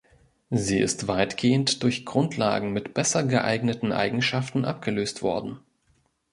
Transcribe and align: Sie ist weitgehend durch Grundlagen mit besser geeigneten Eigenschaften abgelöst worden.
Sie 0.49 0.79
ist 0.79 1.07
weitgehend 1.07 1.83
durch 1.83 2.07
Grundlagen 2.07 2.73
mit 2.73 2.95
besser 2.95 3.21
geeigneten 3.21 3.91
Eigenschaften 3.91 4.65
abgelöst 4.65 5.21
worden. 5.21 5.59